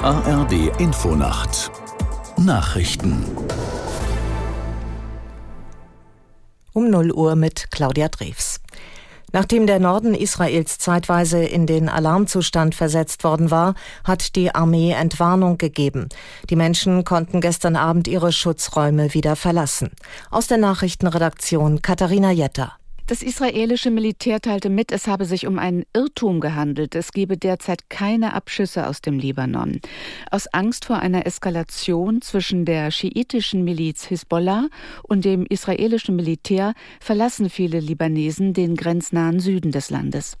ARD 0.00 0.52
Infonacht 0.78 1.72
Nachrichten 2.36 3.24
Um 6.72 6.88
0 6.88 7.10
Uhr 7.10 7.34
mit 7.34 7.72
Claudia 7.72 8.06
Drews. 8.06 8.60
Nachdem 9.32 9.66
der 9.66 9.80
Norden 9.80 10.14
Israels 10.14 10.78
zeitweise 10.78 11.42
in 11.44 11.66
den 11.66 11.88
Alarmzustand 11.88 12.76
versetzt 12.76 13.24
worden 13.24 13.50
war, 13.50 13.74
hat 14.04 14.36
die 14.36 14.54
Armee 14.54 14.92
Entwarnung 14.92 15.58
gegeben. 15.58 16.08
Die 16.48 16.56
Menschen 16.56 17.02
konnten 17.02 17.40
gestern 17.40 17.74
Abend 17.74 18.06
ihre 18.06 18.30
Schutzräume 18.30 19.14
wieder 19.14 19.34
verlassen. 19.34 19.90
Aus 20.30 20.46
der 20.46 20.58
Nachrichtenredaktion 20.58 21.82
Katharina 21.82 22.30
Jetter. 22.30 22.77
Das 23.08 23.22
israelische 23.22 23.90
Militär 23.90 24.38
teilte 24.38 24.68
mit, 24.68 24.92
es 24.92 25.06
habe 25.06 25.24
sich 25.24 25.46
um 25.46 25.58
einen 25.58 25.84
Irrtum 25.94 26.40
gehandelt. 26.40 26.94
Es 26.94 27.12
gebe 27.12 27.38
derzeit 27.38 27.88
keine 27.88 28.34
Abschüsse 28.34 28.86
aus 28.86 29.00
dem 29.00 29.18
Libanon. 29.18 29.80
Aus 30.30 30.46
Angst 30.48 30.84
vor 30.84 30.98
einer 30.98 31.24
Eskalation 31.26 32.20
zwischen 32.20 32.66
der 32.66 32.90
schiitischen 32.90 33.64
Miliz 33.64 34.04
Hisbollah 34.04 34.68
und 35.04 35.24
dem 35.24 35.46
israelischen 35.46 36.16
Militär 36.16 36.74
verlassen 37.00 37.48
viele 37.48 37.80
Libanesen 37.80 38.52
den 38.52 38.76
grenznahen 38.76 39.40
Süden 39.40 39.72
des 39.72 39.88
Landes. 39.88 40.36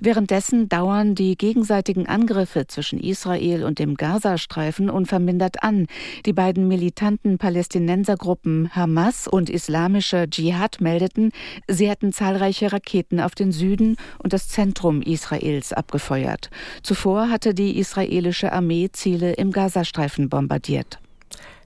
Währenddessen 0.00 0.68
dauern 0.68 1.14
die 1.14 1.36
gegenseitigen 1.36 2.06
Angriffe 2.06 2.66
zwischen 2.66 3.00
Israel 3.00 3.64
und 3.64 3.78
dem 3.78 3.94
Gazastreifen 3.94 4.90
unvermindert 4.90 5.62
an. 5.62 5.86
Die 6.26 6.32
beiden 6.32 6.68
militanten 6.68 7.38
Palästinensergruppen 7.38 8.74
Hamas 8.74 9.26
und 9.26 9.50
Islamischer 9.50 10.28
Dschihad 10.28 10.80
meldeten, 10.80 11.30
sie 11.68 11.88
hätten 11.88 12.03
zahlreiche 12.12 12.72
Raketen 12.72 13.20
auf 13.20 13.34
den 13.34 13.52
Süden 13.52 13.96
und 14.18 14.32
das 14.32 14.48
Zentrum 14.48 15.02
Israels 15.02 15.72
abgefeuert. 15.72 16.50
Zuvor 16.82 17.30
hatte 17.30 17.54
die 17.54 17.78
israelische 17.78 18.52
Armee 18.52 18.90
Ziele 18.92 19.32
im 19.32 19.50
Gazastreifen 19.50 20.28
bombardiert. 20.28 20.98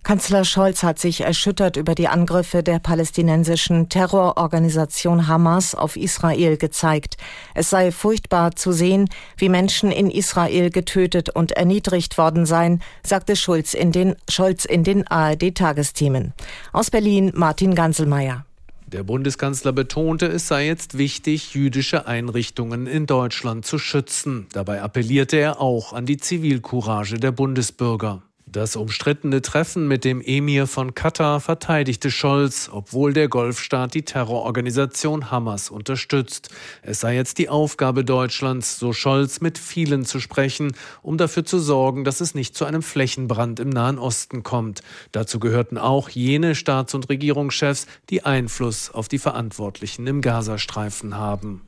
Kanzler 0.09 0.47
Scholz 0.47 0.83
hat 0.83 0.99
sich 0.99 1.21
erschüttert 1.21 1.77
über 1.77 1.95
die 1.95 2.09
Angriffe 2.09 2.63
der 2.63 2.79
palästinensischen 2.79 3.91
Terrororganisation 3.91 5.29
Hamas 5.29 5.75
auf 5.75 5.97
Israel 5.97 6.57
gezeigt. 6.57 7.19
Es 7.55 7.69
sei 7.69 7.93
furchtbar 7.93 8.57
zu 8.57 8.73
sehen, 8.73 9.11
wie 9.37 9.51
Menschen 9.51 9.91
in 9.91 10.11
Israel 10.11 10.71
getötet 10.71 11.29
und 11.29 11.53
erniedrigt 11.53 12.17
worden 12.17 12.47
seien, 12.47 12.81
sagte 13.03 13.37
Schulz 13.37 13.75
in 13.75 13.93
den, 13.93 14.17
Scholz 14.31 14.65
in 14.65 14.83
den 14.83 15.07
ARD-Tagesthemen. 15.07 16.33
Aus 16.73 16.91
Berlin 16.91 17.33
Martin 17.35 17.75
Ganselmeier. 17.75 18.48
Der 18.93 19.03
Bundeskanzler 19.03 19.73
betonte, 19.73 20.27
es 20.29 20.49
sei 20.49 20.67
jetzt 20.67 20.97
wichtig, 20.97 21.53
jüdische 21.53 22.07
Einrichtungen 22.07 22.87
in 22.87 23.05
Deutschland 23.05 23.67
zu 23.67 23.79
schützen. 23.79 24.47
Dabei 24.53 24.81
appellierte 24.81 25.37
er 25.37 25.61
auch 25.61 25.93
an 25.93 26.07
die 26.07 26.17
Zivilcourage 26.17 27.19
der 27.19 27.33
Bundesbürger. 27.33 28.23
Das 28.51 28.77
umstrittene 28.77 29.43
Treffen 29.43 29.89
mit 29.89 30.07
dem 30.07 30.23
Emir 30.23 30.67
von 30.67 30.95
Katar 30.95 31.39
verteidigte 31.39 32.11
Scholz, 32.11 32.71
obwohl 32.73 33.13
der 33.13 33.29
Golfstaat 33.29 33.93
die 33.93 34.05
Terrororganisation 34.05 35.31
Hamas 35.31 35.69
unterstützt. 35.69 36.49
Es 36.81 37.01
sei 37.01 37.15
jetzt 37.15 37.37
die 37.37 37.51
Aufgabe 37.51 38.07
Deutschlands, 38.07 38.79
so 38.79 38.95
Scholz, 38.95 39.43
mit 39.43 39.59
vielen 39.59 40.07
zu 40.07 40.19
sprechen, 40.19 40.73
um 41.03 41.19
dafür 41.19 41.45
zu 41.45 41.59
sorgen, 41.59 42.05
dass 42.05 42.23
es 42.23 42.35
nicht 42.35 42.57
zu 42.57 42.65
einem 42.65 42.81
Flächenbrand 42.81 43.61
im 43.61 43.69
Nahen 43.69 43.99
Osten 43.99 44.43
kommt. 44.43 44.81
Dazu 45.13 45.41
gehörten 45.41 45.77
auch 45.77 46.09
jene 46.09 46.55
Staats- 46.55 46.95
und 46.95 47.11
Regierungschefs, 47.11 47.87
die 48.09 48.25
Einfluss 48.25 48.91
auf 48.91 49.09
die 49.09 49.19
Verantwortlichen 49.19 50.07
im 50.07 50.23
Gazastreifen 50.23 51.17
haben. 51.17 51.61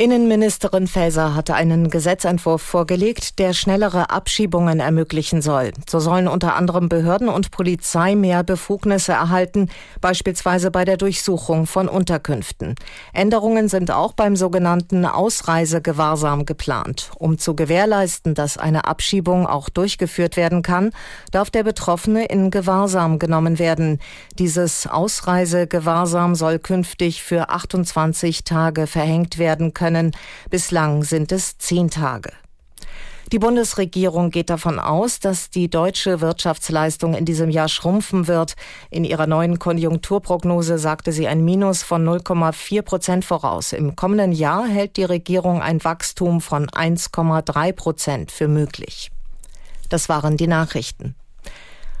Innenministerin 0.00 0.86
Faeser 0.86 1.34
hatte 1.34 1.56
einen 1.56 1.90
Gesetzentwurf 1.90 2.62
vorgelegt, 2.62 3.40
der 3.40 3.52
schnellere 3.52 4.10
Abschiebungen 4.10 4.78
ermöglichen 4.78 5.42
soll. 5.42 5.72
So 5.90 5.98
sollen 5.98 6.28
unter 6.28 6.54
anderem 6.54 6.88
Behörden 6.88 7.28
und 7.28 7.50
Polizei 7.50 8.14
mehr 8.14 8.44
Befugnisse 8.44 9.10
erhalten, 9.10 9.68
beispielsweise 10.00 10.70
bei 10.70 10.84
der 10.84 10.98
Durchsuchung 10.98 11.66
von 11.66 11.88
Unterkünften. 11.88 12.76
Änderungen 13.12 13.68
sind 13.68 13.90
auch 13.90 14.12
beim 14.12 14.36
sogenannten 14.36 15.04
Ausreisegewahrsam 15.04 16.46
geplant. 16.46 17.10
Um 17.18 17.36
zu 17.36 17.56
gewährleisten, 17.56 18.36
dass 18.36 18.56
eine 18.56 18.84
Abschiebung 18.84 19.48
auch 19.48 19.68
durchgeführt 19.68 20.36
werden 20.36 20.62
kann, 20.62 20.92
darf 21.32 21.50
der 21.50 21.64
Betroffene 21.64 22.26
in 22.26 22.52
Gewahrsam 22.52 23.18
genommen 23.18 23.58
werden. 23.58 23.98
Dieses 24.38 24.86
Ausreisegewahrsam 24.86 26.36
soll 26.36 26.60
künftig 26.60 27.24
für 27.24 27.50
28 27.50 28.44
Tage 28.44 28.86
verhängt 28.86 29.38
werden 29.38 29.74
können 29.74 29.87
können. 29.88 30.12
Bislang 30.50 31.02
sind 31.02 31.32
es 31.32 31.56
zehn 31.58 31.90
Tage. 31.90 32.30
Die 33.32 33.38
Bundesregierung 33.38 34.30
geht 34.30 34.48
davon 34.48 34.78
aus, 34.78 35.20
dass 35.20 35.50
die 35.50 35.68
deutsche 35.68 36.22
Wirtschaftsleistung 36.22 37.12
in 37.12 37.26
diesem 37.26 37.50
Jahr 37.50 37.68
schrumpfen 37.68 38.26
wird. 38.26 38.54
In 38.90 39.04
ihrer 39.04 39.26
neuen 39.26 39.58
Konjunkturprognose 39.58 40.78
sagte 40.78 41.12
sie 41.12 41.28
ein 41.28 41.44
Minus 41.44 41.82
von 41.82 42.06
0,4 42.06 42.82
Prozent 42.82 43.24
voraus. 43.26 43.74
Im 43.74 43.96
kommenden 43.96 44.32
Jahr 44.32 44.66
hält 44.66 44.96
die 44.96 45.04
Regierung 45.04 45.60
ein 45.60 45.84
Wachstum 45.84 46.40
von 46.40 46.68
1,3 46.68 47.72
Prozent 47.72 48.30
für 48.30 48.48
möglich. 48.48 49.10
Das 49.90 50.08
waren 50.08 50.38
die 50.38 50.46
Nachrichten. 50.46 51.14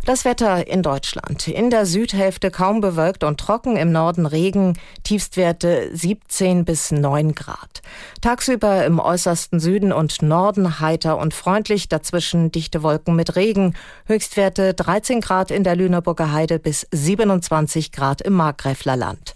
Das 0.04 0.24
Wetter 0.24 0.66
in 0.66 0.82
Deutschland. 0.82 1.48
In 1.48 1.68
der 1.68 1.84
Südhälfte 1.84 2.50
kaum 2.50 2.80
bewölkt 2.80 3.24
und 3.24 3.38
trocken, 3.38 3.76
im 3.76 3.92
Norden 3.92 4.24
Regen, 4.24 4.78
Tiefstwerte 5.04 5.90
17 5.92 6.64
bis 6.64 6.90
9 6.90 7.34
Grad. 7.34 7.82
Tagsüber 8.22 8.86
im 8.86 9.00
äußersten 9.00 9.60
Süden 9.60 9.92
und 9.92 10.22
Norden 10.22 10.80
heiter 10.80 11.18
und 11.18 11.34
freundlich, 11.34 11.88
dazwischen 11.88 12.50
dichte 12.50 12.82
Wolken 12.82 13.16
mit 13.16 13.36
Regen, 13.36 13.74
Höchstwerte 14.06 14.72
13 14.72 15.20
Grad 15.20 15.50
in 15.50 15.62
der 15.62 15.76
Lüneburger 15.76 16.32
Heide 16.32 16.58
bis 16.58 16.86
27 16.90 17.92
Grad 17.92 18.22
im 18.22 18.32
Markgräflerland. 18.32 19.27